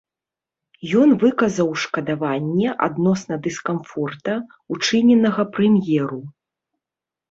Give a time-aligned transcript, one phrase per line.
[1.01, 4.33] Ён выказаў шкадаванне адносна дыскамфорта,
[4.77, 6.23] учыненага прэм'еру.